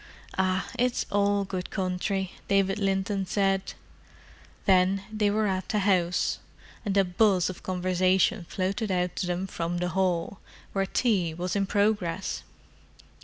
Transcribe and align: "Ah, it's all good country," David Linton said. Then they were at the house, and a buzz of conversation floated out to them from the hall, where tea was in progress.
"Ah, 0.35 0.67
it's 0.79 1.05
all 1.11 1.45
good 1.45 1.69
country," 1.69 2.31
David 2.47 2.79
Linton 2.79 3.27
said. 3.27 3.73
Then 4.65 5.03
they 5.13 5.29
were 5.29 5.45
at 5.45 5.69
the 5.69 5.77
house, 5.77 6.39
and 6.83 6.97
a 6.97 7.03
buzz 7.03 7.51
of 7.51 7.61
conversation 7.61 8.45
floated 8.49 8.89
out 8.89 9.15
to 9.17 9.27
them 9.27 9.45
from 9.45 9.77
the 9.77 9.89
hall, 9.89 10.39
where 10.73 10.87
tea 10.87 11.35
was 11.35 11.55
in 11.55 11.67
progress. 11.67 12.41